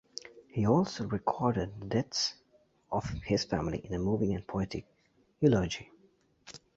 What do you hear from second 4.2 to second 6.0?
and poetic eulogy.